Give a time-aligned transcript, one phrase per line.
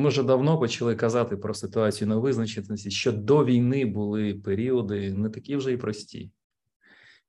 [0.00, 5.56] Ми вже давно почали казати про ситуацію невизначеності, що до війни були періоди не такі
[5.56, 6.30] вже й прості.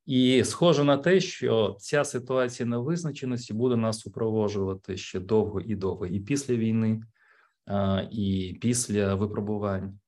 [0.05, 6.05] І схоже на те, що ця ситуація невизначеності буде нас супроводжувати ще довго і довго,
[6.05, 7.01] і після війни,
[8.11, 9.99] і після випробувань.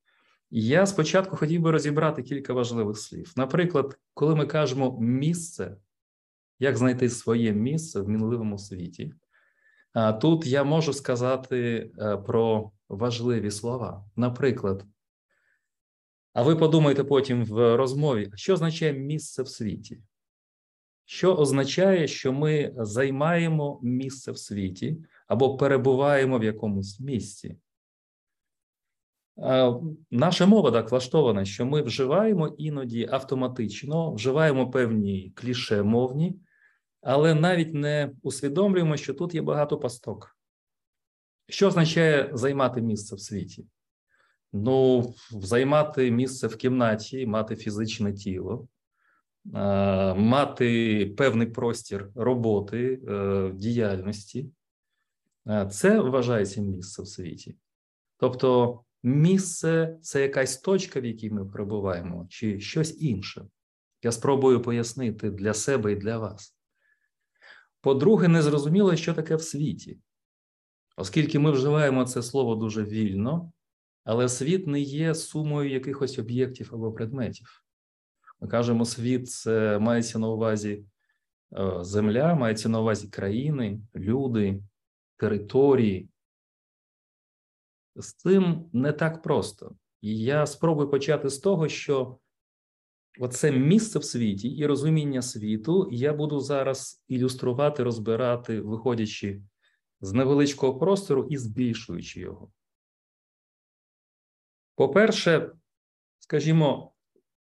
[0.52, 3.34] Я спочатку хотів би розібрати кілька важливих слів.
[3.36, 5.78] Наприклад, коли ми кажемо місце,
[6.60, 9.14] як знайти своє місце в мінливому світі,
[10.22, 14.06] тут я можу сказати е, про важливі слова.
[14.16, 14.86] Наприклад,
[16.34, 20.02] а ви подумайте потім в розмові, що означає місце в світі?
[21.06, 24.98] Що означає, що ми займаємо місце в світі
[25.28, 27.58] або перебуваємо в якомусь місці?
[30.12, 36.36] Наша мова так влаштована, що ми вживаємо іноді автоматично, вживаємо певні кліше мовні,
[37.04, 40.38] але навіть не усвідомлюємо, що тут є багато пасток.
[41.50, 43.66] Що означає займати місце в світі?
[44.54, 48.68] Ну, займати місце в кімнаті, мати фізичне тіло,
[50.16, 54.50] мати певний простір роботи, е, діяльності.
[55.72, 57.56] Це вважається місце в світі.
[58.18, 63.46] Тобто, місце це якась точка, в якій ми перебуваємо, чи щось інше.
[64.04, 66.56] Я спробую пояснити для себе і для вас.
[67.84, 70.00] По-друге, незрозуміло, що таке в світі,
[70.98, 73.52] оскільки ми вживаємо це слово дуже вільно,
[74.04, 77.64] але світ не є сумою якихось об'єктів або предметів.
[78.40, 80.86] Ми кажемо, світ це мається на увазі
[81.58, 84.64] е, земля, мається на увазі країни, люди,
[85.18, 86.10] території.
[87.96, 89.76] З цим не так просто.
[90.02, 92.18] І я спробую почати з того, що
[93.20, 99.42] оце місце в світі і розуміння світу я буду зараз ілюструвати, розбирати, виходячи
[100.02, 102.52] з невеличкого простору і збільшуючи його.
[104.76, 105.52] По-перше,
[106.20, 106.94] скажімо,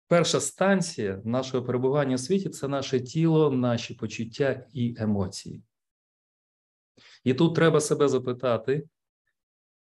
[0.07, 5.63] перша станція нашого перебування в світі це наше тіло, наші почуття і емоції.
[7.23, 8.87] І тут треба себе запитати,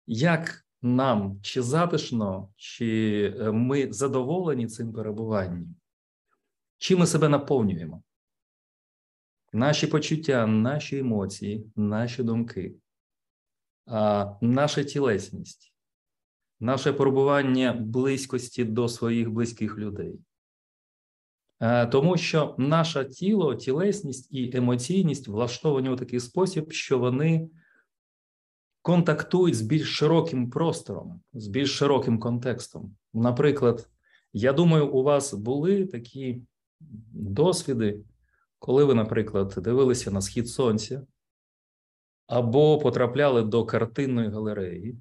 [0.07, 5.75] як нам чи затишно, чи е, ми задоволені цим перебуванням,
[6.79, 8.03] чи ми себе наповнюємо?
[9.53, 12.75] Наші почуття, наші емоції, наші думки,
[14.41, 15.73] наша тілесність,
[16.59, 20.19] наше перебування близькості до своїх близьких людей.
[21.91, 27.49] Тому що наше тіло, тілесність і емоційність влаштовані у такий спосіб, що вони
[28.81, 32.95] контактують з більш широким простором, з більш широким контекстом.
[33.13, 33.89] Наприклад,
[34.33, 36.41] я думаю, у вас були такі
[37.11, 37.99] досвіди,
[38.59, 41.01] коли ви, наприклад, дивилися на схід сонця,
[42.27, 44.97] або потрапляли до картинної галереї,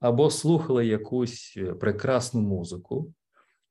[0.00, 3.12] або слухали якусь прекрасну музику,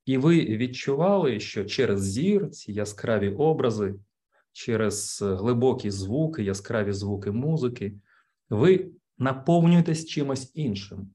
[0.06, 3.96] і ви відчували, що через зір ці яскраві образи,
[4.52, 7.94] через глибокі звуки, яскраві звуки музики,
[8.50, 11.14] ви наповнюєтесь чимось іншим,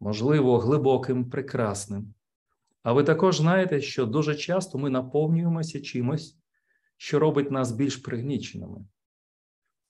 [0.00, 2.14] можливо, глибоким, прекрасним.
[2.82, 6.38] А ви також знаєте, що дуже часто ми наповнюємося чимось,
[6.96, 8.84] що робить нас більш пригніченими.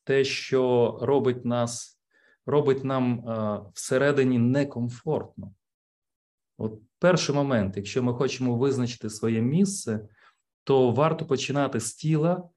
[0.05, 2.01] Те, що робить нас,
[2.47, 5.55] робить нам а, всередині некомфортно.
[6.59, 10.09] От перший момент, якщо ми хочемо визначити своє місце,
[10.65, 12.49] то варто починати з тіла,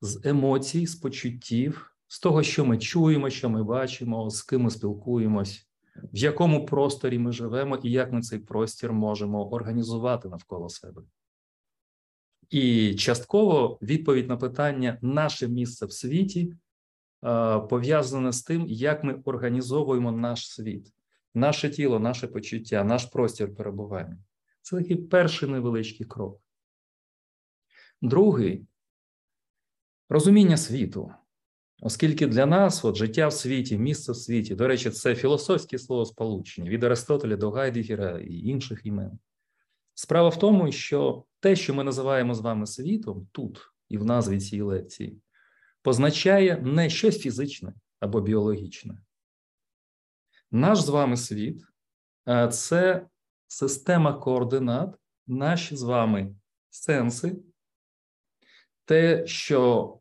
[0.00, 4.70] з емоцій, з почуттів, з того, що ми чуємо, що ми бачимо, з ким ми
[4.70, 11.02] спілкуємось, в якому просторі ми живемо і як ми цей простір можемо організувати навколо себе.
[12.50, 16.54] І частково відповідь на питання наше місце в світі
[17.68, 20.92] пов'язане з тим, як ми організовуємо наш світ,
[21.34, 24.18] наше тіло, наше почуття, наш простір перебування.
[24.62, 26.40] Це такий перший невеличкий крок.
[28.02, 28.66] Другий
[30.08, 31.12] розуміння світу.
[31.82, 36.70] Оскільки для нас от життя в світі, місце в світі, до речі, це філософське словосполучення
[36.70, 39.18] від Аристотеля до Гайдегера і інших імен.
[39.94, 44.40] Справа в тому, що те, що ми називаємо з вами світом тут і в назві
[44.40, 45.18] цієї лекції,
[45.82, 48.98] позначає не щось фізичне або біологічне.
[50.50, 51.62] Наш з вами світ
[52.50, 53.06] це
[53.46, 54.94] система координат,
[55.26, 56.34] наші з вами
[56.70, 57.36] сенси,
[58.84, 59.98] те, що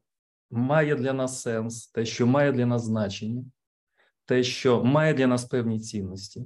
[0.53, 3.45] має для нас сенс, те, що має для нас значення,
[4.25, 6.45] те, що має для нас певні цінності,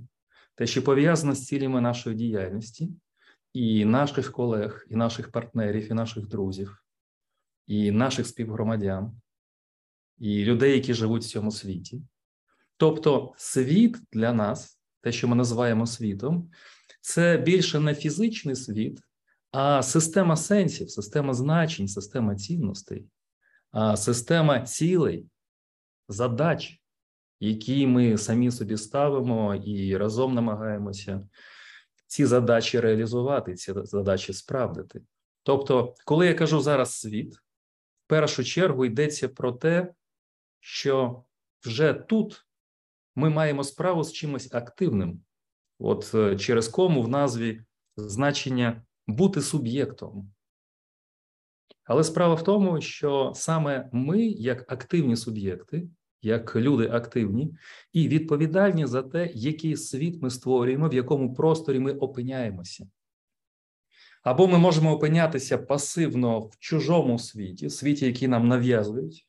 [0.55, 2.89] те, що пов'язано з цілями нашої діяльності,
[3.53, 6.83] і наших колег, і наших партнерів, і наших друзів,
[7.67, 9.21] і наших співгромадян,
[10.17, 12.01] і людей, які живуть в цьому світі.
[12.77, 16.51] Тобто, світ для нас, те, що ми називаємо світом,
[17.01, 18.99] це більше не фізичний світ,
[19.51, 23.07] а система сенсів, система значень, система цінностей,
[23.97, 25.27] система цілей,
[26.09, 26.81] задач,
[27.39, 31.27] які ми самі собі ставимо і разом намагаємося
[32.07, 35.01] ці задачі реалізувати, ці задачі справдити.
[35.43, 39.93] Тобто, коли я кажу зараз світ, в першу чергу йдеться про те,
[40.59, 41.23] що
[41.65, 42.45] вже тут
[43.15, 45.21] ми маємо справу з чимось активним,
[45.79, 47.61] от е, через кому в назві
[47.97, 50.33] значення бути суб'єктом.
[51.87, 55.87] Але справа в тому, що саме ми, як активні суб'єкти,
[56.21, 57.55] як люди активні
[57.93, 62.87] і відповідальні за те, який світ ми створюємо, в якому просторі ми опиняємося.
[64.23, 69.27] Або ми можемо опинятися пасивно в чужому світі, світі, який нам нав'язують,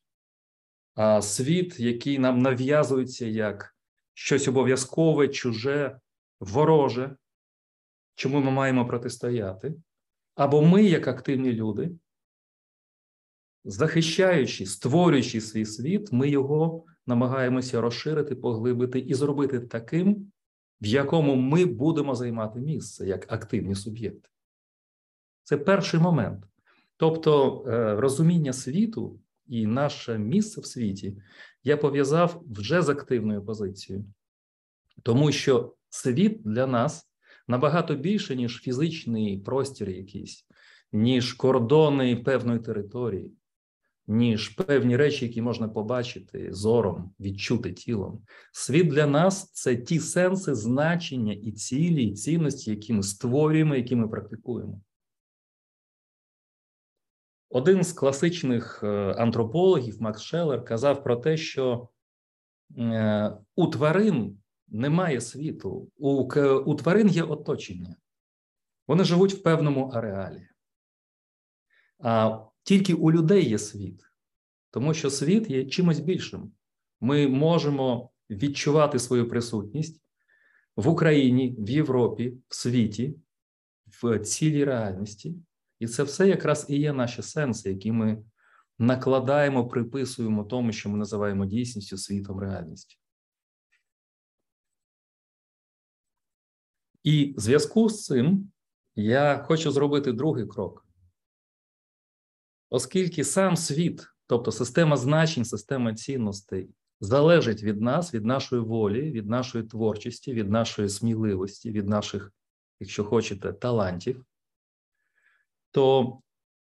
[0.94, 3.76] а світ, який нам нав'язується як
[4.14, 6.00] щось обов'язкове, чуже,
[6.40, 7.16] вороже,
[8.14, 9.75] чому ми маємо протистояти.
[10.34, 11.90] Або ми, як активні люди,
[13.69, 20.32] захищаючи, створюючи свій світ, ми його намагаємося розширити, поглибити і зробити таким,
[20.81, 24.29] в якому ми будемо займати місце як активні суб'єкти.
[25.43, 26.44] Це перший момент.
[26.97, 31.17] Тобто е, розуміння світу і наше місце в світі
[31.65, 34.05] я пов'язав вже з активною позицією,
[35.03, 37.11] тому що світ для нас
[37.49, 40.47] набагато більше, ніж фізичний простір якийсь,
[40.93, 43.38] ніж кордони певної території
[44.08, 48.22] ніж певні речі, які можна побачити зором, відчути тілом.
[48.52, 53.96] Світ для нас це ті сенси, значення і цілі, і цінності, які ми створюємо, які
[53.96, 54.81] ми практикуємо.
[57.50, 61.88] Один з класичних е, антропологів Макс Шеллер казав про те, що
[62.78, 64.38] е, у тварин
[64.69, 66.10] немає світу, у,
[66.64, 67.96] у тварин є оточення.
[68.87, 70.49] Вони живуть в певному ареалі.
[71.99, 72.38] А
[72.69, 74.03] тільки у людей є світ,
[74.70, 76.53] тому що світ є чимось більшим.
[77.00, 80.03] Ми можемо відчувати свою присутність
[80.76, 83.15] в Україні, в Європі, в світі,
[84.03, 85.37] в цілій реальності.
[85.79, 88.23] І це все якраз і є наші сенси, які ми
[88.79, 92.97] накладаємо, приписуємо тому, що ми називаємо дійсністю світом реальністю.
[97.03, 98.53] І в зв'язку з цим
[98.97, 100.88] я хочу зробити другий крок
[102.70, 106.70] оскільки сам світ, тобто система значень, система цінностей,
[107.00, 112.32] залежить від нас, від нашої волі, від нашої творчості, від нашої сміливості, від наших,
[112.81, 114.25] якщо хочете, талантів,
[115.70, 116.19] то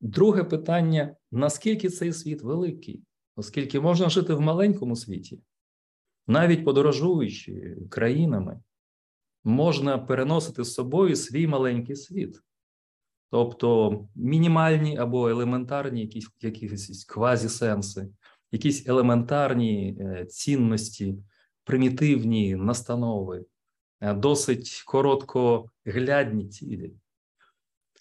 [0.02, 3.04] друге питання: наскільки цей світ великий,
[3.36, 5.42] оскільки можна жити в маленькому світі,
[6.28, 8.62] навіть подорожуючи країнами,
[9.44, 12.42] можна переносити з собою свій маленький світ.
[13.32, 18.10] Тобто мінімальні або елементарні якісь якісь квазісенси,
[18.52, 21.18] якісь елементарні е, цінності,
[21.64, 23.46] примітивні настанови,
[24.00, 26.94] е, досить короткоглядні цілі.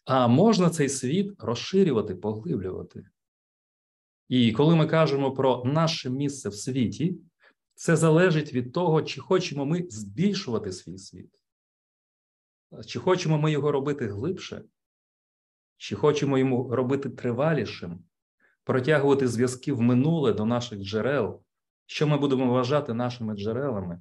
[0.04, 3.06] А можна цей світ розширювати, поглиблювати.
[4.28, 7.16] І коли ми кажемо про наше місце в світі,
[7.74, 11.30] це залежить від того, чи хочемо ми збільшувати свій світ,
[12.86, 14.64] чи хочемо ми його робити глибше.
[15.80, 17.98] Чи хочемо йому робити тривалішим,
[18.64, 21.40] протягувати зв'язки в минуле до наших джерел,
[21.86, 24.00] що ми будемо вважати нашими джерелами,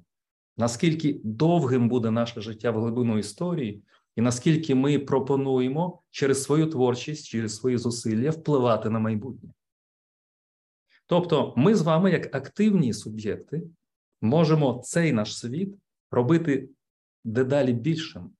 [0.56, 3.82] наскільки довгим буде наше життя в глибину історії,
[4.16, 9.50] і наскільки ми пропонуємо через свою творчість, через свої зусилля впливати на майбутнє.
[11.06, 13.62] Тобто, ми з вами, як активні суб'єкти,
[14.20, 15.74] можемо цей наш світ
[16.10, 16.68] робити
[17.24, 18.30] дедалі більшим,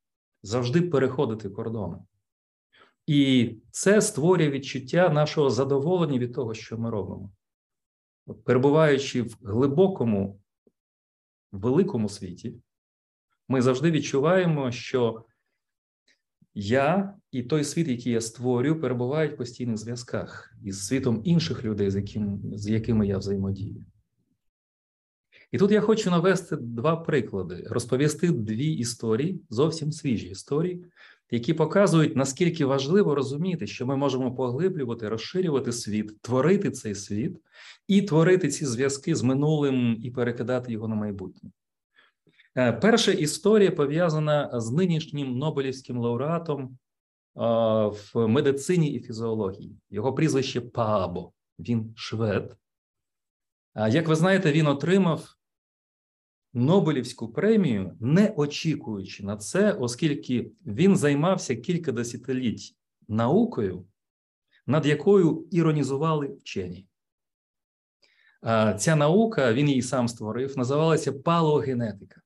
[0.43, 1.97] завжди переходити кордони.
[3.11, 7.33] І це створює відчуття нашого задоволення від того, що ми робимо.
[8.45, 10.41] Перебуваючи в глибокому,
[11.53, 12.55] великому світі,
[13.49, 15.25] ми завжди відчуваємо, що
[16.55, 21.91] я і той світ, який я створюю, перебувають в постійних зв'язках із світом інших людей,
[21.91, 23.85] з, яким, з якими я взаємодію.
[25.53, 30.85] І тут я хочу навести два приклади: розповісти дві історії, зовсім свіжі історії,
[31.31, 37.39] які показують, наскільки важливо розуміти, що ми можемо поглиблювати, розширювати світ, творити цей світ
[37.89, 41.51] і творити ці зв'язки з минулим і перекидати його на майбутнє.
[42.57, 46.71] Е, перша історія пов'язана з нинішнім Нобелівським лауреатом е,
[47.35, 49.77] в медицині і фізіології.
[49.91, 52.57] Його прізвище Паабо, він швед.
[53.77, 55.37] Як ви знаєте, він отримав
[56.53, 62.77] Нобелівську премію, не очікуючи на це, оскільки він займався кілька десятиліть
[63.09, 63.87] наукою,
[64.67, 66.87] над якою іронізували вчені.
[68.79, 72.21] Ця наука, він її сам створив, називалася палеогенетика.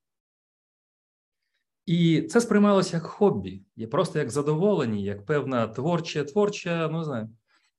[1.87, 7.29] І це сприймалося як хобі, просто як задоволення, як певна творча, творча, ну знаю,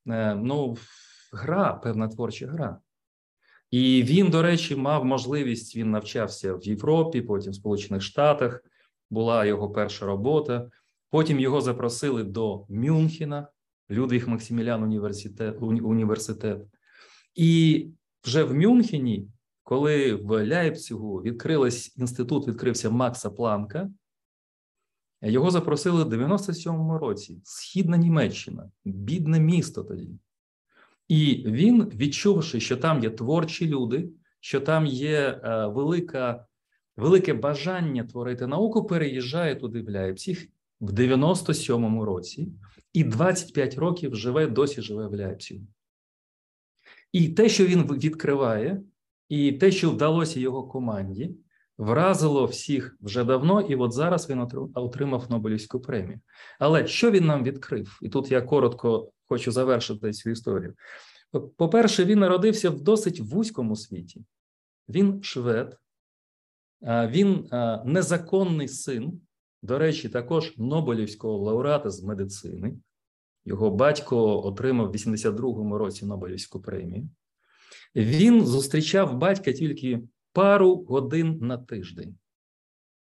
[0.08, 0.78] е, ну,
[1.34, 2.80] гра, певна творча гра.
[3.76, 8.64] І він, до речі, мав можливість, він навчався в Європі, потім в Сполучених Штатах
[9.10, 10.70] була його перша робота.
[11.10, 13.48] Потім його запросили до Мюнхена,
[13.90, 16.62] Людвіг Максимілян університет, університет.
[17.34, 17.88] І
[18.24, 19.28] вже в Мюнхені,
[19.64, 23.90] коли в Ляйпцигу відкрилась інститут, відкрився Макса Планка,
[25.22, 27.42] його запросили в 97-му році.
[27.44, 30.10] Східна Німеччина, бідне місто тоді.
[31.08, 34.10] І він, відчувши, що там є творчі люди,
[34.40, 36.46] що там є е, велика,
[36.98, 40.48] велике бажання творити науку, переїжджає туди в Ляйпціг
[40.80, 42.48] в 97-му році,
[42.94, 45.68] і 25 років живе, досі живе в Ляйпцігу.
[47.12, 48.82] І те, що він відкриває,
[49.30, 51.36] і те, що вдалося його команді,
[51.78, 56.20] вразило всіх вже давно, і от зараз він отримав Нобелівську премію.
[56.60, 58.00] Але що він нам відкрив?
[58.02, 60.74] І тут я коротко хочу завершити цю історію.
[61.58, 64.24] По-перше, він народився в досить вузькому світі.
[64.90, 65.78] Він швед,
[66.82, 67.50] він
[67.86, 69.22] незаконний син,
[69.62, 72.76] до речі, також Нобелівського лауреата з медицини.
[73.46, 77.10] Його батько отримав в 82-му році Нобелівську премію.
[77.96, 80.02] Він зустрічав батька тільки
[80.36, 82.18] пару годин на тиждень.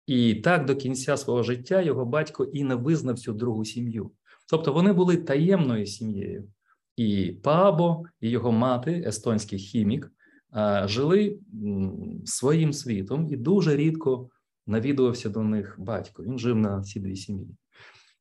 [0.06, 4.12] І так до кінця свого життя його батько і не визнав цю другу сім'ю.
[4.50, 6.48] Тобто вони були таємною сім'єю.
[6.96, 10.12] І Пабо, і його мати, естонський хімік,
[10.86, 11.40] жили
[12.26, 14.30] своїм світом і дуже рідко
[14.68, 16.24] навідувався до них батько.
[16.24, 17.56] Він жив на ці дві сім'ї.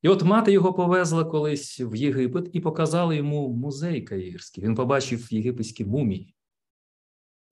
[0.02, 4.64] І от мати його повезла колись в Єгипет і показала йому музей Каїрський.
[4.64, 6.35] Він побачив єгипетські мумії.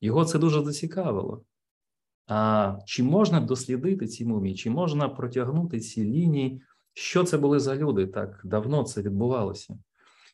[0.04, 1.42] Його це дуже зацікавило.
[2.26, 6.62] А чи можна дослідити ці мумії, чи можна протягнути ці лінії?
[6.92, 8.06] Що це були за люди?
[8.06, 9.78] Так давно це відбувалося.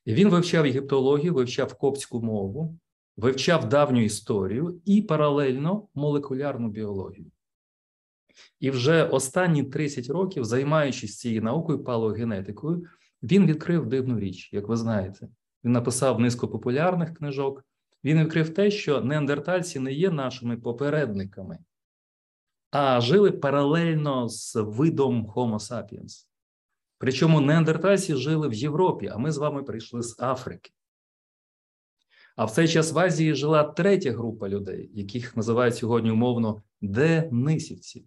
[0.04, 2.78] І він вивчав єгиптологію, вивчав коптську мову,
[3.16, 7.26] вивчав давню історію і паралельно молекулярну біологію.
[8.60, 12.84] І вже останні 30 років, займаючись цією наукою, палеогенетикою,
[13.22, 15.28] він відкрив дивну річ, як ви знаєте.
[15.64, 17.64] Він написав низку популярних книжок.
[18.04, 21.58] Він відкрив те, що неандертальці не є нашими попередниками,
[22.70, 26.26] а жили паралельно з видом Homo sapiens.
[26.98, 30.70] Причому неандертальці жили в Європі, а ми з вами прийшли з Африки.
[32.36, 38.04] А в цей час в Азії жила третя група людей, яких називають сьогодні умовно денисівці.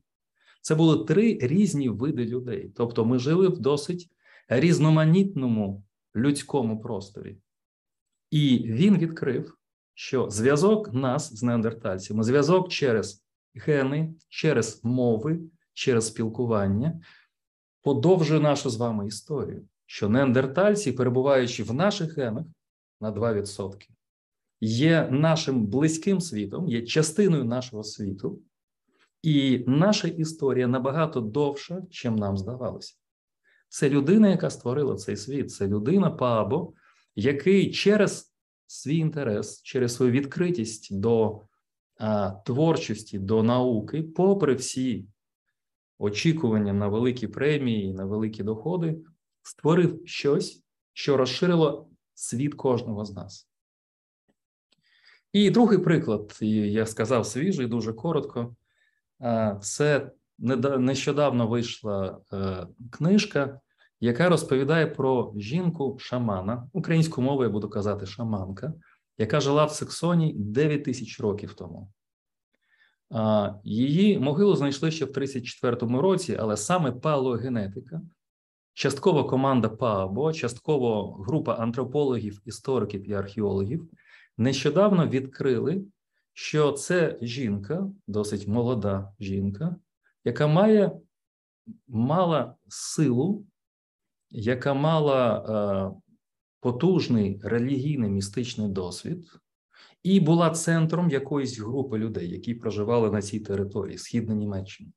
[0.62, 2.72] Це були три різні види людей.
[2.76, 4.10] Тобто, ми жили в досить
[4.48, 5.84] різноманітному
[6.16, 7.38] людському просторі.
[8.32, 9.58] І він відкрив,
[9.94, 13.24] що зв'язок нас з неандертальцями, зв'язок через
[13.56, 15.40] гени, через мови,
[15.74, 17.02] через спілкування
[17.82, 22.46] подовжує нашу з вами історію, що неандертальці, перебуваючи в наших генах
[23.02, 23.88] на 2%,
[24.62, 28.40] є нашим близьким світом, є частиною нашого світу,
[29.22, 32.96] і наша історія набагато довша, чим нам здавалося.
[33.70, 36.74] Це людина, яка створила цей світ, це людина Пабо,
[37.16, 38.33] який через
[38.74, 41.42] свій інтерес, через свою відкритість до
[41.98, 45.06] а, творчості, до науки, попри всі
[46.00, 48.98] очікування на великі премії, на великі доходи,
[49.42, 50.64] створив щось,
[50.94, 53.50] що розширило світ кожного з нас.
[55.34, 58.56] І другий приклад, я сказав свіжий, дуже коротко.
[59.62, 60.12] Це
[60.80, 63.60] нещодавно вийшла е, книжка,
[64.04, 68.74] яка розповідає про жінку шамана, українською мовою буду казати шаманка,
[69.18, 71.92] яка жила в Саксоні 9 тисяч років тому.
[73.64, 78.02] Її могилу знайшли ще в 34-му році, але саме палеогенетика,
[78.74, 83.90] частково команда ПААБО, частково група антропологів, істориків і археологів
[84.38, 85.86] нещодавно відкрили,
[86.34, 89.76] що це жінка, досить молода жінка,
[90.26, 90.92] яка має
[91.88, 93.46] мала силу,
[94.34, 96.02] яка мала е,
[96.60, 99.26] потужний релігійний містичний досвід,
[100.04, 104.92] і була центром якоїсь групи людей, які проживали на цій території Східна Німеччина.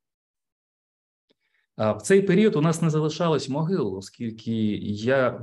[1.76, 4.52] А в цей період у нас не залишалось могил, оскільки
[4.86, 5.42] я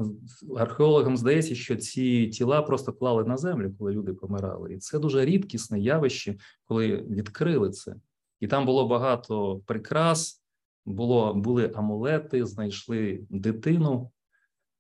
[0.58, 4.74] археологам здається, що ці тіла просто клали на землю, коли люди помирали.
[4.74, 6.36] І це дуже рідкісне явище,
[6.66, 7.96] коли відкрили це.
[8.40, 10.43] І там було багато прикрас,
[10.86, 14.12] було, були амулети, знайшли дитину,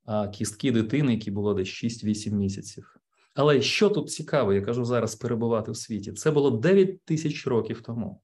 [0.05, 2.95] а кістки дитини, які було десь 6-8 місяців.
[3.35, 7.81] Але що тут цікаво, я кажу зараз перебувати в світі, це було 9 тисяч років
[7.81, 8.21] тому.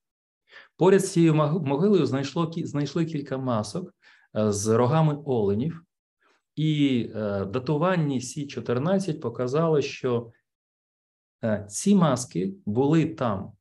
[0.77, 3.93] Поряд з цією могилою знайшло, знайшли кілька масок
[4.37, 5.83] е, з рогами оленів,
[6.55, 10.31] і е, датування Сі 14 показало, що
[11.43, 13.51] е, ці маски були там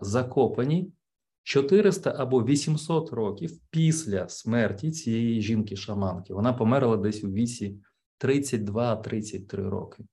[0.00, 0.92] закопані
[1.42, 6.34] 400 або 800 років після смерті цієї жінки-шаманки.
[6.34, 7.80] Вона померла десь у віці
[8.20, 10.04] 32-33 роки.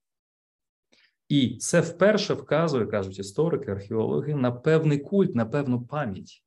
[1.29, 6.43] І це вперше вказує, кажуть історики, археологи, на певний культ, на певну пам'ять,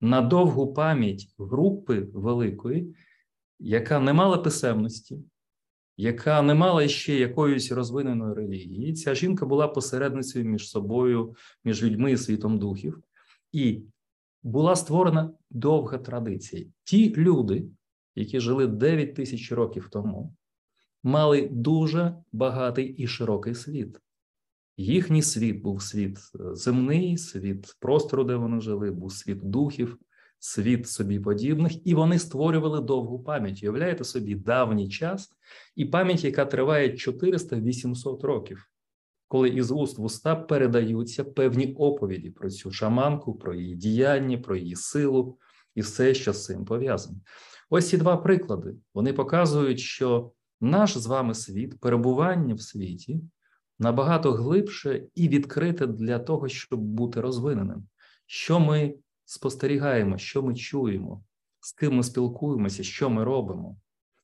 [0.00, 2.94] на довгу пам'ять групи великої,
[3.58, 5.18] яка не мала писемності,
[5.96, 8.92] яка не мала ще якоїсь розвиненої релігії.
[8.92, 11.34] Ця жінка була посередницею між собою,
[11.64, 13.02] між людьми і світом духів.
[13.52, 13.82] І
[14.42, 16.66] була створена довга традиція.
[16.84, 17.64] Ті люди,
[18.14, 20.34] які жили 9 тисяч років тому,
[21.02, 23.98] мали дуже багатий і широкий світ.
[24.76, 29.98] Їхній світ був світ е, земний, світ простору, де вони жили, був світ духів,
[30.38, 33.62] світ собі подібних, і вони створювали довгу пам'ять.
[33.62, 35.30] Уявляєте собі давній час
[35.76, 38.69] і пам'ять, яка триває 400-800 років,
[39.30, 44.56] коли із уст в уста передаються певні оповіді про цю шаманку, про її діяння, про
[44.56, 45.38] її силу
[45.74, 47.18] і все, що з цим пов'язано.
[47.70, 48.74] Ось ці два приклади.
[48.94, 53.20] Вони показують, що наш з вами світ, перебування в світі
[53.78, 57.86] набагато глибше і відкрите для того, щоб бути розвиненим.
[58.26, 58.94] Що ми
[59.24, 61.24] спостерігаємо, що ми чуємо,
[61.60, 63.76] з ким ми спілкуємося, що ми робимо,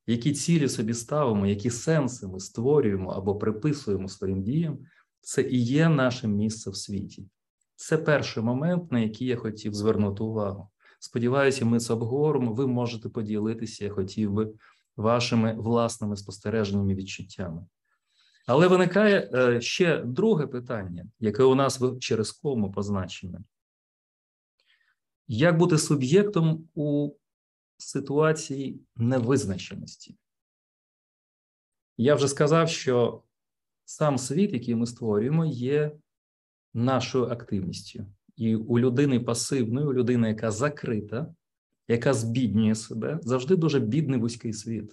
[0.06, 4.78] які цілі собі ставимо, які сенси ми створюємо або приписуємо своїм діям,
[5.26, 7.28] це і є наше місце в світі.
[7.76, 10.70] Це перший момент, на який я хотів звернути увагу.
[11.00, 12.52] Сподіваюся, ми це обговоримо.
[12.52, 14.52] Ви можете поділитися, я хотів би
[14.96, 17.66] вашими власними спостереженнями відчуттями.
[18.46, 23.40] Але виникає е, ще друге питання, яке у нас через кому позначене.
[25.28, 27.10] Як бути суб'єктом у
[27.76, 30.16] ситуації невизначеності?
[31.96, 33.22] Я вже сказав, що
[33.86, 35.92] сам світ, який ми створюємо, є
[36.74, 38.06] нашою активністю.
[38.36, 41.34] І у людини пасивної, у людини, яка закрита,
[41.88, 44.92] яка збіднює себе, завжди дуже бідний вузький світ.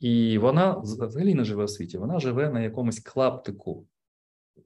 [0.00, 3.86] І вона взагалі не живе в світі, вона живе на якомусь клаптику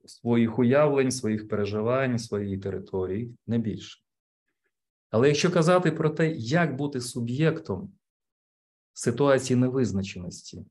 [0.05, 4.01] своїх уявлень, своїх переживань, своєї території, не більше.
[5.11, 7.93] Але якщо казати про те, як бути суб'єктом
[8.93, 10.65] ситуації невизначеності,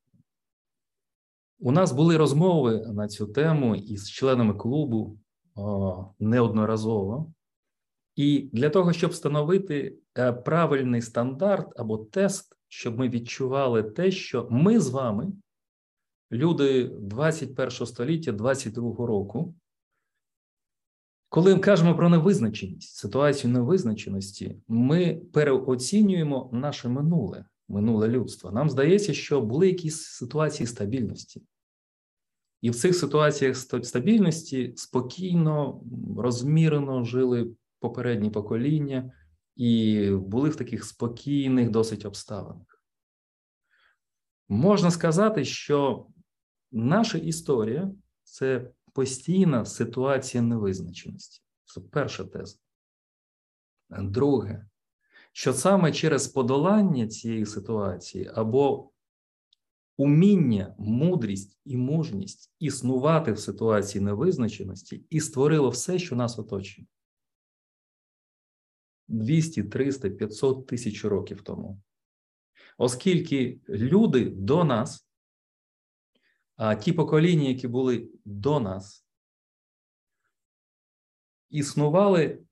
[1.60, 5.20] у нас були розмови на цю тему із членами клубу
[6.20, 7.34] неодноразово.
[8.16, 14.48] І для того, щоб встановити е, правильний стандарт або тест, щоб ми відчували те, що
[14.52, 15.32] ми з вами,
[16.32, 19.56] люди 21 століття, 22 року,
[21.30, 28.52] коли кажемо про невизначеність, ситуацію невизначеності, ми переоцінюємо наше минуле, минуле людство.
[28.52, 31.42] Нам здається, що були якісь ситуації стабільності.
[32.62, 35.84] І в цих ситуаціях стабільності спокійно,
[36.18, 39.12] розмірено жили попередні покоління
[39.56, 42.84] і були в таких спокійних досить обставинах.
[44.50, 46.08] Можна сказати, що
[46.72, 47.92] наша історія
[48.24, 51.42] це постійна ситуація невизначеності.
[51.66, 52.58] Це перша теза.
[53.90, 54.66] Друге,
[55.32, 58.92] що саме через подолання цієї ситуації або
[59.98, 66.88] уміння, мудрість і мужність існувати в ситуації невизначеності і створило все, що нас оточує.
[69.08, 71.82] 200, 300, 500 тисяч років тому.
[72.78, 75.10] Оскільки люди до нас,
[76.56, 79.06] а ті покоління, які були до нас,
[81.50, 82.44] існували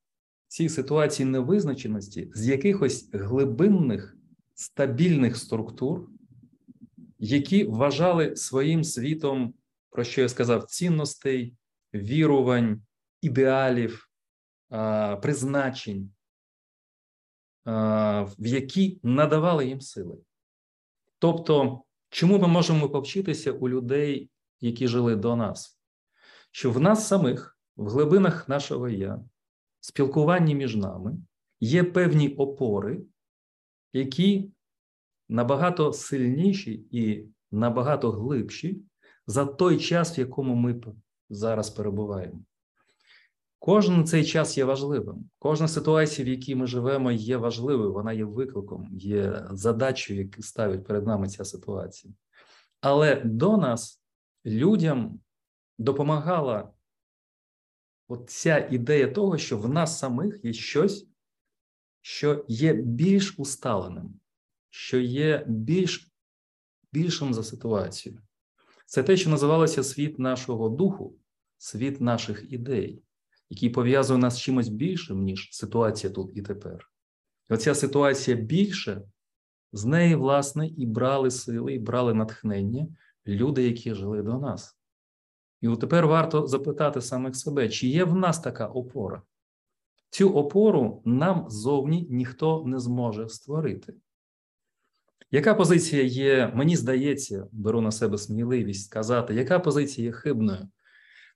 [0.48, 4.18] цій ситуації невизначеності з якихось глибинних
[4.54, 6.10] стабільних структур,
[7.20, 9.54] які вважали своїм світом,
[9.90, 11.56] про що я сказав, цінностей,
[11.94, 12.82] вірувань,
[13.22, 14.10] ідеалів,
[15.22, 16.12] призначень
[17.66, 20.18] в які надавали їм сили.
[21.20, 24.30] Тобто, чому ми можемо повчитися у людей,
[24.62, 25.80] які жили до нас?
[26.52, 29.20] Що в нас самих, в глибинах нашого я,
[29.88, 31.18] спілкуванні між нами
[31.60, 33.02] є певні опори,
[33.94, 34.52] які
[35.30, 38.82] набагато сильніші і набагато глибші
[39.28, 40.82] за той час, в якому ми
[41.30, 42.40] зараз перебуваємо.
[43.60, 45.30] Кожен цей час є важливим.
[45.40, 50.86] Кожна ситуація, в якій ми живемо, є важливою, вона є викликом, є задачею, яку ставить
[50.86, 52.14] перед нами ця ситуація.
[52.82, 54.02] Але до нас
[54.46, 55.20] людям
[55.78, 56.72] допомагала
[58.08, 61.08] от ця ідея того, що в нас самих є щось,
[62.02, 64.20] що є більш усталеним,
[64.70, 66.12] що є більш
[66.94, 68.22] більшим за ситуацію.
[68.86, 71.16] Це те, що називалося світ нашого духу,
[71.58, 73.04] світ наших ідей,
[73.50, 76.90] який пов'язує нас з чимось більшим, ніж ситуація тут і тепер.
[77.50, 79.02] І оця ситуація більше,
[79.72, 82.88] з неї, власне, і брали сили, і брали натхнення
[83.28, 84.78] люди, які жили до нас.
[85.62, 89.22] І от тепер варто запитати самих себе, чи є в нас така опора?
[90.10, 93.94] Цю опору нам зовні ніхто не зможе створити.
[95.32, 100.68] Яка позиція є, мені здається, беру на себе сміливість сказати, яка позиція є хибною?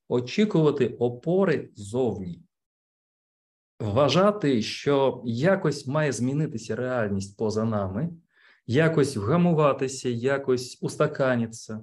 [0.07, 2.43] Очікувати опори зовні,
[3.79, 8.09] вважати, що якось має змінитися реальність поза нами,
[8.67, 11.81] якось вгамуватися, якось устаканитися,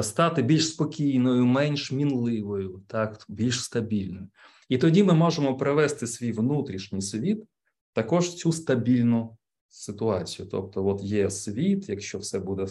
[0.00, 4.28] стати більш спокійною, менш мінливою, так, більш стабільною.
[4.68, 7.44] І тоді ми можемо привести свій внутрішній світ
[7.92, 9.36] також в цю стабільну
[9.68, 10.48] ситуацію.
[10.50, 12.66] Тобто, от є світ, якщо все буде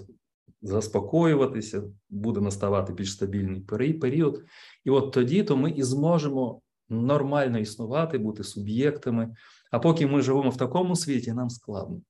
[0.61, 3.61] заспокоюватися, буде наставати більш стабільний
[3.93, 4.43] період,
[4.85, 9.35] і от тоді то ми і зможемо нормально існувати, бути суб'єктами.
[9.71, 12.01] А поки ми живемо в такому світі, нам складно.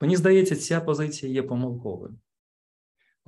[0.00, 2.14] Мені здається, ця позиція є помилковою,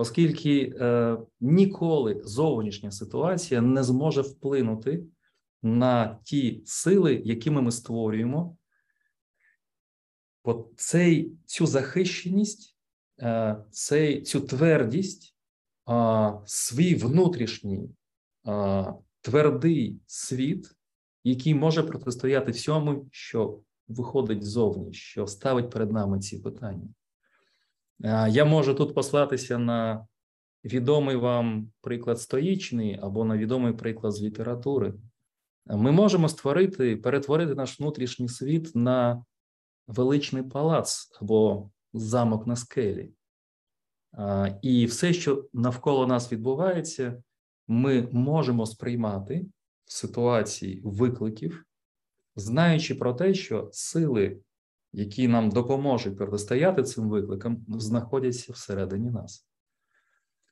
[0.01, 5.05] оскільки е, ніколи зовнішня ситуація не зможе вплинути
[5.63, 8.57] на ті сили, якими ми створюємо
[10.43, 12.77] От цей, цю захищеність,
[13.21, 15.37] е, цей, цю твердість,
[16.45, 17.91] свій внутрішній
[19.21, 20.71] твердий світ,
[21.25, 26.89] який може протистояти всьому, що виходить ззовні, що ставить перед нами ці питання.
[28.05, 30.07] Е, я можу тут послатися на
[30.65, 34.95] відомий вам приклад стоїчний або на відомий приклад з літератури.
[35.67, 39.25] Ми можемо створити, перетворити наш внутрішній світ на
[39.87, 43.13] величний палац або замок на скелі.
[44.63, 47.23] І все, що навколо нас відбувається,
[47.69, 49.47] ми можемо сприймати
[49.85, 51.67] в ситуації викликів,
[52.37, 54.41] знаючи про те, що сили,
[54.93, 59.47] які нам допоможуть протистояти цим викликам, знаходяться всередині нас.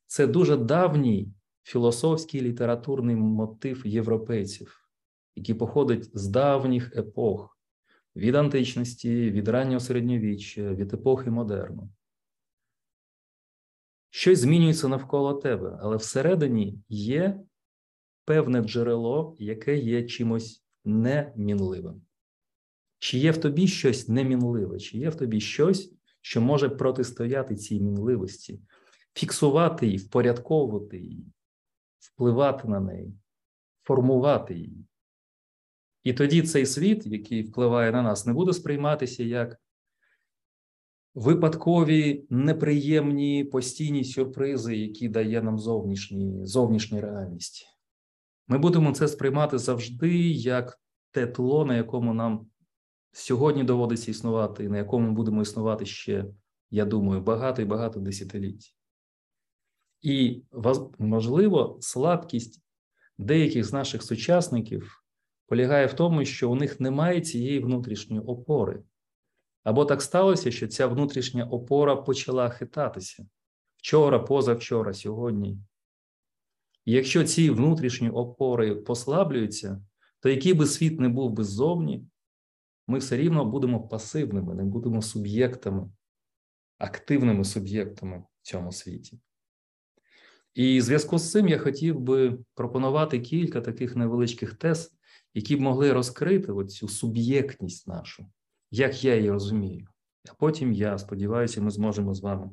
[0.07, 4.91] Це дуже давній філософський літературний мотив європейців,
[5.37, 7.59] який походить з давніх епох
[8.17, 11.91] від античності, від раннього середньовіччя, від епохи модерну.
[14.11, 17.41] Щось змінюється навколо тебе, але всередині є
[18.25, 22.08] певне джерело, яке є чимось немінливим.
[22.99, 27.81] Чи є в тобі щось немінливе, чи є в тобі щось, що може протистояти цій
[27.81, 28.61] мінливості,
[29.15, 31.27] фіксувати її, впорядковувати її,
[31.99, 33.15] впливати на неї,
[33.83, 34.85] формувати її.
[36.03, 39.61] І тоді цей світ, який впливає на нас, не буде сприйматися як
[41.15, 47.67] випадкові, неприємні постійні сюрпризи, які дає нам зовнішні, зовнішня реальність.
[48.49, 50.81] Ми будемо це сприймати завжди як
[51.11, 52.47] те тло, на якому нам
[53.13, 56.27] сьогодні доводиться існувати, і на якому ми будемо існувати ще,
[56.71, 58.75] я думаю, багато і багато десятиліть.
[60.01, 60.43] І
[60.99, 62.63] можливо, слабкість
[63.19, 65.05] деяких з наших сучасників
[65.47, 68.83] полягає в тому, що у них немає цієї внутрішньої опори.
[69.65, 73.27] Або так сталося, що ця внутрішня опора почала хитатися
[73.77, 75.59] вчора, позавчора, сьогодні.
[76.85, 79.83] І якщо ці внутрішні опори послаблюються,
[80.21, 82.05] то який би світ не був би ззовні,
[82.89, 85.91] ми все рівно будемо пасивними, не будемо суб'єктами,
[86.79, 89.21] активними суб'єктами в цьому світі.
[90.55, 94.93] І в зв'язку з цим я хотів би пропонувати кілька таких невеличких тез,
[95.35, 98.27] які б могли розкрити оцю суб'єктність нашу,
[98.71, 99.89] як я її розумію.
[100.31, 102.51] А потім я сподіваюся, ми зможемо з вами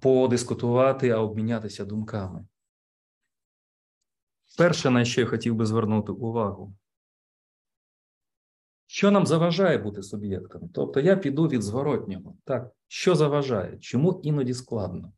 [0.00, 2.46] подискутувати, а обмінятися думками.
[4.58, 6.76] Перше, на що я хотів би звернути увагу,
[8.86, 10.68] що нам заважає бути суб'єктом?
[10.74, 12.36] Тобто я піду від зворотнього.
[12.44, 13.78] Так, що заважає?
[13.78, 15.12] Чому іноді складно?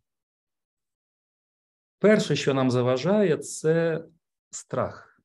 [1.98, 4.04] Перше, що нам заважає, це
[4.50, 5.22] страх.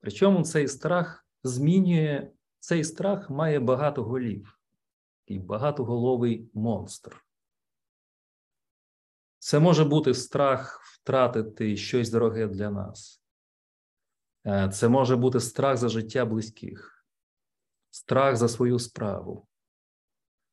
[0.00, 4.58] Причому цей страх змінює, цей страх має багато голів
[5.26, 7.24] і багатоголовий монстр.
[9.38, 13.17] Це може бути страх втратити щось дороге для нас.
[14.48, 17.04] Е, це може бути страх за життя близьких,
[17.90, 19.46] страх за свою справу.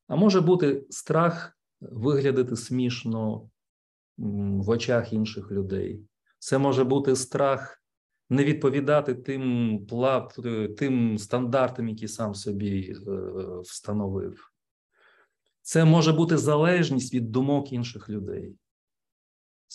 [0.07, 3.49] А може бути страх виглядати смішно
[4.17, 6.01] в очах інших людей.
[6.39, 7.81] Це може бути страх
[8.29, 9.87] не відповідати тим
[10.77, 14.51] тим стандартам, які сам собі е, встановив.
[15.61, 18.55] Це може бути залежність від думок інших людей.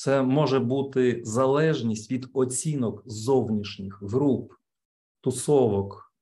[0.00, 4.52] Це може бути залежність від оцінок зовнішніх груп,
[5.20, 6.14] тусовок,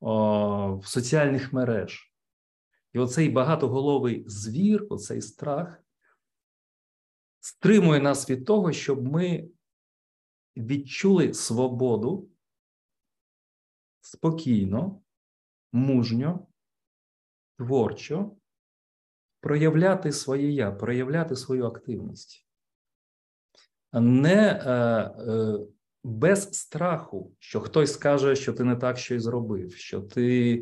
[0.00, 2.12] о, соціальних мереж.
[2.92, 5.84] І оцей багатоголовий звір, оцей страх,
[7.40, 9.48] стримує нас від того, щоб ми
[10.56, 12.30] відчули свободу
[14.00, 15.02] спокійно,
[15.72, 16.46] мужньо,
[17.58, 18.36] творчо
[19.40, 22.46] проявляти своє я, проявляти свою активність,
[24.00, 25.58] не е, е,
[26.04, 30.54] без страху, що хтось скаже, що ти не так щось зробив, що ти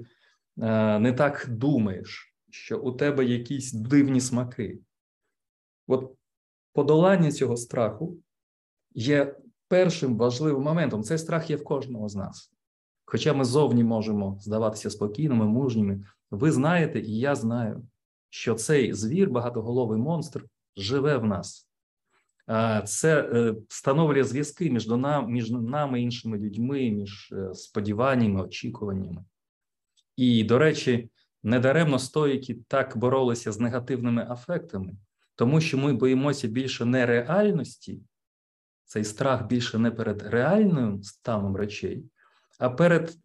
[0.58, 4.78] е, не так думаєш, що у тебе якісь дивні смаки.
[5.86, 6.14] От
[6.72, 8.18] подолання цього страху
[8.94, 9.36] є
[9.68, 11.02] першим важливим моментом.
[11.02, 12.52] Цей страх є в кожного з нас.
[13.04, 17.82] Хоча ми зовні можемо здаватися спокійними, мужніми, ви знаєте, і я знаю,
[18.28, 21.69] що цей звір, багатоголовий монстр, живе в нас.
[22.84, 24.88] Це е, встановлює зв'язки між
[25.26, 29.24] між нами іншими людьми, між е, сподіваннями, очікуваннями.
[30.16, 31.10] І, до речі,
[31.42, 34.92] недаремно стоїки так боролися з негативними афектами,
[35.34, 38.00] тому що ми боїмося більше не реальності,
[38.84, 42.04] цей страх більше не перед реальним станом речей,
[42.58, 43.16] а перед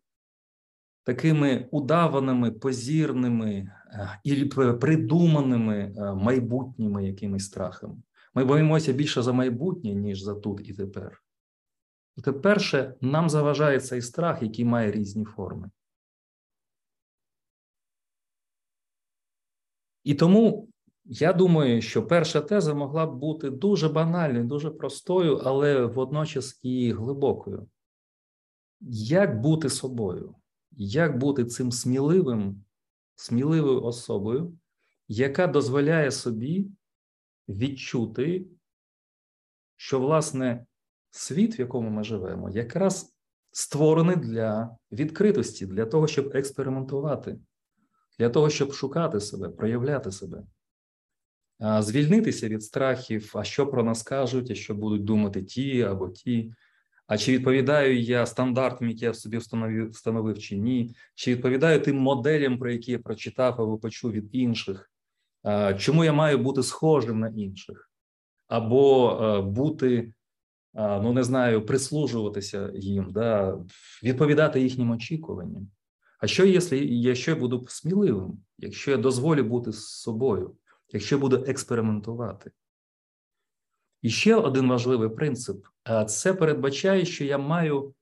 [1.03, 4.45] такими удаваними, позірними е, і
[4.81, 7.95] придуманими е, майбутніми якимись страхами.
[8.35, 11.23] Ми боїмося більше за майбутнє, ніж за тут і тепер.
[12.23, 15.69] Те перше, нам заважає цей страх, який має різні форми.
[20.03, 20.69] І тому
[21.05, 26.91] я думаю, що перша теза могла б бути дуже банальною, дуже простою, але водночас і
[26.91, 27.67] глибокою.
[28.89, 30.35] Як бути собою?
[30.77, 32.63] Як бути цим сміливим,
[33.15, 34.57] сміливою особою,
[35.07, 36.67] яка дозволяє собі
[37.49, 38.45] відчути,
[39.75, 40.65] що, власне,
[41.10, 43.15] світ, в якому ми живемо, якраз
[43.51, 47.39] створений для відкритості, для того, щоб експериментувати,
[48.19, 50.43] для того, щоб шукати себе, проявляти себе
[51.79, 56.53] звільнитися від страхів, а що про нас кажуть, а що будуть думати ті або ті.
[57.08, 60.95] А чи відповідаю я стандартам, які я собі встановив, встановив чи ні?
[61.15, 64.91] Чи відповідаю тим моделям, про які я прочитав або почув від інших?
[65.77, 67.91] Чому я маю бути схожим на інших?
[68.47, 70.13] Або бути,
[70.73, 73.58] ну не знаю, прислужуватися їм, да?
[74.03, 75.67] відповідати їхнім очікуванням?
[76.19, 80.55] А що, якщо я буду сміливим, якщо я дозволю бути з собою?
[80.93, 82.51] якщо буду експериментувати.
[84.01, 85.65] І ще один важливий принцип
[86.08, 87.93] це передбачає, що я маю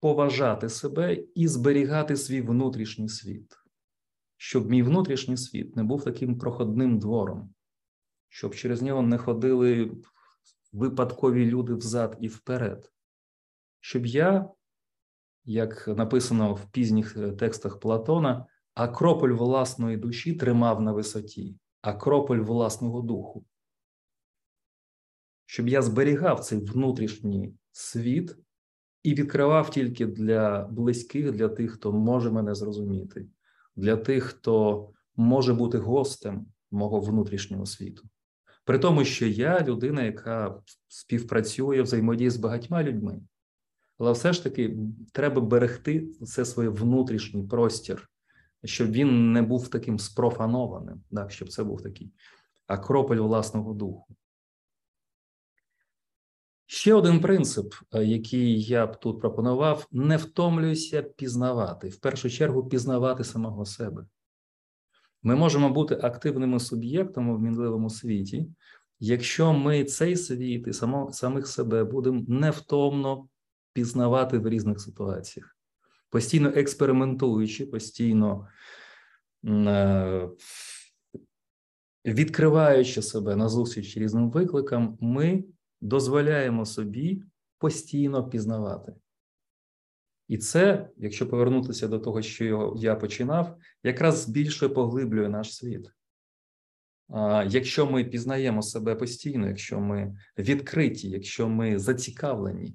[0.00, 3.54] поважати себе і зберігати свій внутрішній світ,
[4.42, 7.54] щоб мій внутрішній світ не був таким проходним двором,
[8.28, 9.92] щоб через нього не ходили
[10.72, 12.92] випадкові люди взад і вперед,
[13.80, 14.50] щоб я,
[15.44, 23.00] як написано в пізніх е, текстах Платона, акрополь власної душі тримав на висоті акрополь власного
[23.00, 23.44] духу,
[25.46, 28.36] щоб я зберігав цей внутрішній світ
[29.02, 33.28] і відкривав тільки для близьких, для тих, хто може мене зрозуміти,
[33.76, 38.02] для тих, хто може бути гостем мого внутрішнього світу.
[38.64, 43.20] При тому, що я людина, яка співпрацює взаємодіє з багатьма людьми,
[43.98, 44.76] але все ж таки
[45.12, 48.10] треба берегти це своє внутрішній простір,
[48.64, 52.12] щоб він не був таким спрофанованим, так, щоб це був такий
[52.66, 54.16] акрополь власного духу.
[56.72, 62.68] Ще один принцип, е, який я б тут пропонував: не втомлюйся пізнавати, в першу чергу
[62.68, 64.06] пізнавати самого себе.
[65.22, 68.50] Ми можемо бути активними суб'єктами в мінливому світі,
[69.00, 73.28] якщо ми цей світ і само, самих себе будемо невтомно
[73.72, 75.56] пізнавати в різних ситуаціях
[76.12, 78.48] постійно експериментуючи, постійно
[79.46, 80.28] е,
[82.04, 85.44] відкриваючи себе на зустріч різним викликам, ми
[85.82, 87.22] дозволяємо собі
[87.58, 88.94] постійно пізнавати.
[90.28, 95.90] І це, якщо повернутися до того, що я починав, якраз більше поглиблює наш світ.
[97.46, 102.74] якщо ми пізнаємо себе постійно, якщо ми відкриті, якщо ми зацікавлені,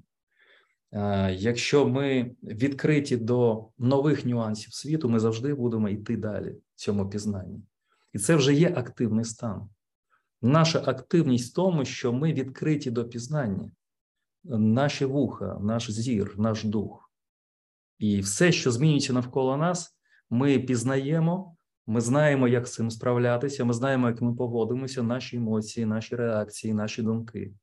[1.32, 7.62] якщо ми відкриті до нових нюансів світу, ми завжди будемо йти далі в цьому пізнанні.
[8.14, 9.70] І це вже є активний стан.
[10.48, 13.72] Наша активність в тому, що ми відкриті до пізнання,
[14.44, 17.12] наші вуха, наш зір, наш дух.
[17.98, 19.98] І все, що змінюється навколо нас,
[20.30, 21.56] ми пізнаємо,
[21.88, 26.74] ми знаємо, як з цим справлятися, ми знаємо, як ми поводимося, наші емоції, наші реакції,
[26.74, 27.54] наші думки.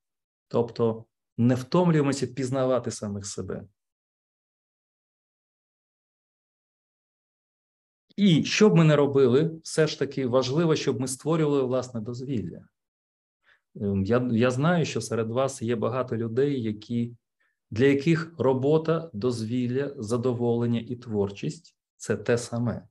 [0.48, 1.04] Тобто
[1.36, 3.64] не втомлюємося пізнавати самих себе.
[8.16, 12.64] І що б ми не робили, все ж таки важливо, щоб ми створювали власне дозвілля.
[13.80, 17.16] Ем, я я знаю, що серед вас є багато людей, які,
[17.70, 22.86] для яких робота, дозвілля, задоволення і творчість це те саме.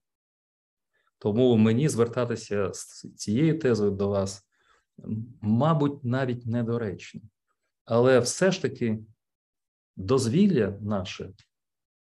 [1.17, 4.47] Тому мені звертатися з цією тезою до вас,
[5.41, 7.21] мабуть, навіть недоречно.
[7.85, 8.99] Але все ж таки
[9.95, 11.33] дозвілля наше,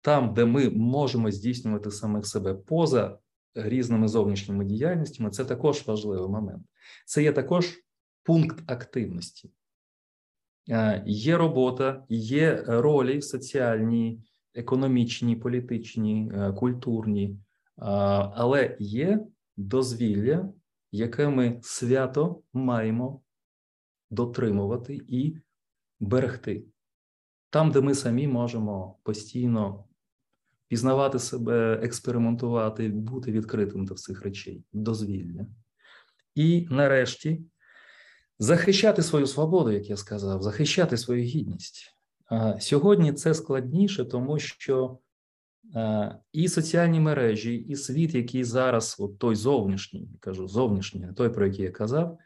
[0.00, 3.18] там, де ми можемо здійснювати самих себе поза
[3.54, 6.66] різними зовнішніми діяльностями, це також важливий момент.
[7.06, 7.81] Це є також
[8.22, 9.50] пункт активності.
[11.06, 14.22] Є робота, є ролі соціальні,
[14.54, 17.38] економічні, політичні, е, культурні,
[17.76, 20.52] але є дозвілля,
[20.92, 23.22] яке ми свято маємо
[24.10, 25.36] дотримувати і
[26.00, 26.64] берегти.
[27.50, 29.84] Там, де ми самі можемо постійно
[30.68, 35.46] пізнавати себе, експериментувати, бути відкритим до цих речей, дозвілля.
[36.34, 37.44] І нарешті
[38.38, 41.96] захищати свою свободу, як я сказав, захищати свою гідність.
[42.60, 44.98] Сьогодні це складніше, тому що
[46.32, 51.64] і соціальні мережі, і світ, який зараз, от той зовнішній, кажу, зовнішній, той, про який
[51.64, 52.18] я казав,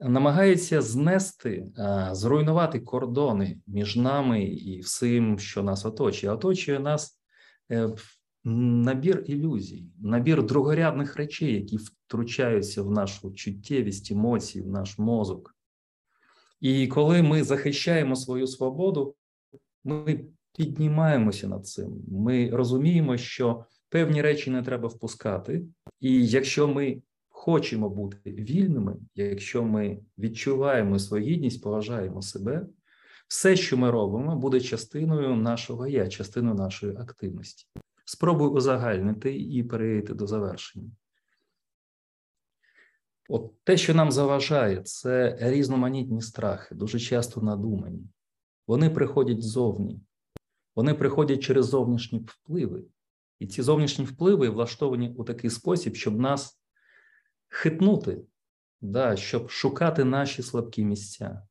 [0.00, 1.66] намагається знести,
[2.12, 6.32] зруйнувати кордони між нами і всім, що нас оточує.
[6.32, 7.20] Оточує нас
[7.70, 7.90] е,
[8.44, 15.56] набір ілюзій, набір другорядних речей, які втручаються в нашу чуттєвість, емоції, в наш мозок.
[16.60, 19.14] І коли ми захищаємо свою свободу,
[19.84, 20.24] ми
[20.56, 22.04] піднімаємося над цим.
[22.08, 25.64] Ми розуміємо, що певні речі не треба впускати,
[26.00, 32.66] і якщо ми хочемо бути вільними, якщо ми відчуваємо свою гідність, поважаємо себе,
[33.28, 37.66] все, що ми робимо, буде частиною нашого я, частиною нашої активності.
[38.12, 40.90] Спробуй узагальнити і перейти до завершення.
[43.28, 48.06] От те, що нам заважає, це різноманітні страхи, дуже часто надумані.
[48.66, 50.00] Вони приходять ззовні,
[50.76, 52.84] вони приходять через зовнішні впливи.
[53.38, 56.60] І ці зовнішні впливи влаштовані у такий спосіб, щоб нас
[57.48, 58.22] хитнути,
[58.80, 61.42] да, щоб шукати наші слабкі місця.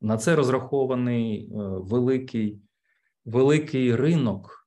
[0.00, 2.60] На це розрахований е, великий
[3.24, 4.63] великий ринок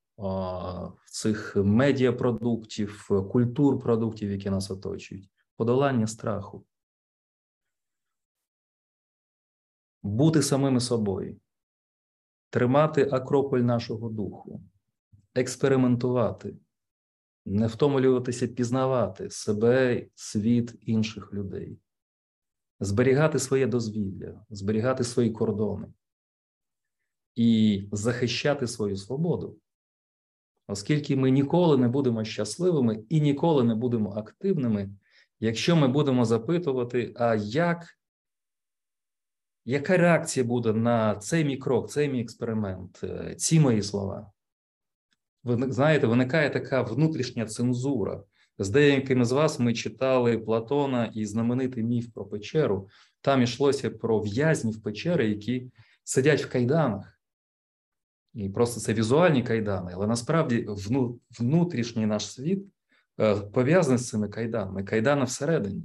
[1.06, 6.66] цих медіапродуктів, культур продуктів, які нас оточують, подолання страху,
[10.04, 11.40] бути самими собою,
[12.50, 14.64] тримати акрополь нашого духу,
[15.36, 16.58] експериментувати.
[17.46, 21.80] Не втомлюватися пізнавати себе, світ інших людей,
[22.80, 25.88] зберігати своє дозвілля, зберігати свої кордони.
[27.36, 29.60] І захищати свою свободу.
[30.68, 34.90] Оскільки ми ніколи не будемо щасливими і ніколи не будемо активними,
[35.40, 37.88] якщо ми будемо запитувати, а як,
[39.66, 44.32] яка реакція буде на цей мій крок, цей мій експеримент, е, ці мої слова?
[45.48, 48.24] ви знаєте, виникає така внутрішня цензура.
[48.60, 52.90] З деякими з вас ми читали Платона і знаменитий міф про печеру.
[53.22, 55.72] Там йшлося про в'язнів печери, які
[56.04, 57.17] сидять в кайданах.
[58.38, 60.68] І просто це візуальні кайдани, але насправді
[61.40, 62.66] внутрішній наш світ
[63.20, 65.84] е, пов'язаний з цими кайданами, кайдани всередині.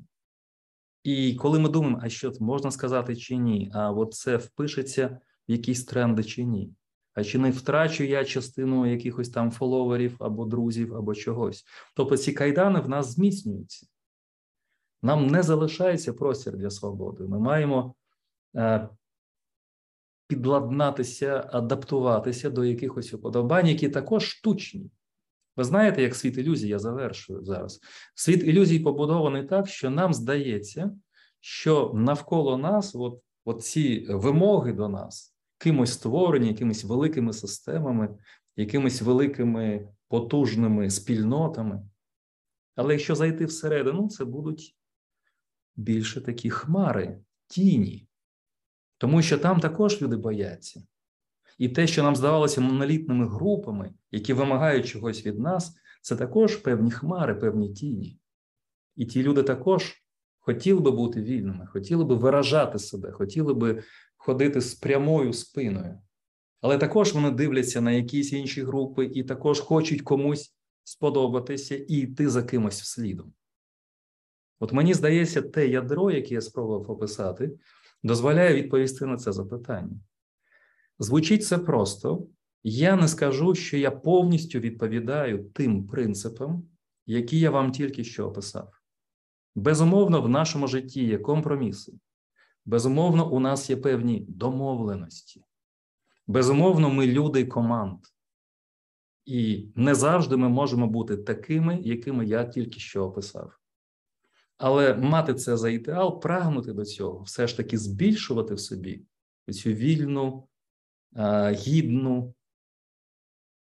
[1.05, 5.53] І коли ми думаємо, а що можна сказати чи ні, а от це впишеться в
[5.53, 6.73] якісь тренди чи ні.
[7.15, 11.65] А чи не втрачу я частину якихось там фоловерів або друзів, або чогось?
[11.97, 13.87] Тобто ці кайдани в нас зміцнюються.
[15.03, 17.25] Нам не залишається простір для свободи.
[17.25, 17.95] Ми маємо
[18.57, 18.89] е,
[20.37, 24.91] підладнатися, адаптуватися до якихось уподобань, які також штучні.
[25.57, 27.81] Ви знаєте, як світ ілюзій, я завершую зараз.
[28.15, 30.97] Світ ілюзій побудований так, що нам здається,
[31.41, 38.19] що навколо нас, от, от ці вимоги до нас кимось створені, якимись великими системами,
[38.57, 41.83] якимись великими потужними спільнотами.
[42.75, 44.77] Але якщо зайти всередину, це будуть
[45.77, 48.09] більше такі хмари, тіні,
[49.03, 50.83] тому що там також люди бояться.
[51.59, 56.91] І те, що нам здавалося монолітними групами, які вимагають чогось від нас, це також певні
[56.91, 58.19] хмари, певні тіні.
[58.97, 59.95] І ті люди також
[60.39, 63.83] хотіли би бути вільними, хотіли би виражати себе, хотіли би
[64.17, 66.01] ходити з прямою спиною.
[66.61, 72.29] Але також вони дивляться на якісь інші групи і також хочуть комусь сподобатися і йти
[72.29, 73.33] за кимось вслідом.
[74.61, 77.51] От мені здається, те ядро, яке я спробував описати,
[78.03, 80.01] дозволяє відповісти на це запитання.
[80.99, 82.27] Звучить це просто.
[82.65, 86.65] Я не скажу, що я повністю відповідаю тим принципам,
[87.07, 88.73] які я вам тільки що описав.
[89.55, 91.93] Безумовно, в нашому житті є компроміси.
[92.65, 95.45] Безумовно, у нас є певні домовленості.
[96.27, 97.99] Безумовно, ми люди команд.
[99.25, 103.59] І не завжди ми можемо бути такими, якими я тільки що описав.
[104.63, 109.03] Але мати це за ідеал, прагнути до цього, все ж таки збільшувати в собі
[109.51, 110.49] цю вільну,
[111.51, 112.35] гідну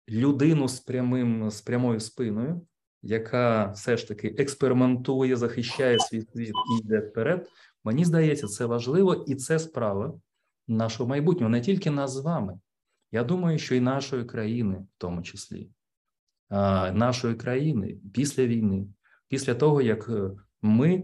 [0.10, 2.62] людину з прямим, з прямою спиною,
[3.02, 7.50] яка все ж таки експериментує, захищає свій світ і йде вперед.
[7.84, 10.20] Мені здається, це важливо, і це справа
[10.68, 12.60] нашого майбутнього, не тільки нас з вами.
[13.12, 15.70] Я думаю, що і нашої країни, в тому числі,
[16.93, 18.88] нашої країни після війни,
[19.28, 20.32] після того, як е,
[20.62, 21.03] ми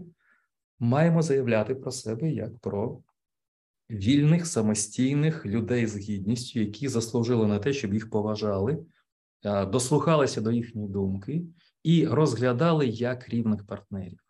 [0.78, 3.02] маємо заявляти про себе як про
[3.90, 8.86] вільних, самостійних людей з гідністю, які заслужили на те, щоб їх поважали,
[9.68, 11.42] дослухалися до їхньої думки
[11.82, 14.25] і розглядали як рівних партнерів.